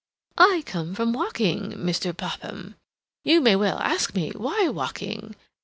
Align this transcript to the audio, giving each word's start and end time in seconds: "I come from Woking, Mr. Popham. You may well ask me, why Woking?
"I 0.39 0.63
come 0.65 0.95
from 0.95 1.13
Woking, 1.13 1.73
Mr. 1.73 2.17
Popham. 2.17 2.73
You 3.23 3.39
may 3.39 3.55
well 3.55 3.77
ask 3.77 4.15
me, 4.15 4.31
why 4.31 4.67
Woking? 4.67 5.35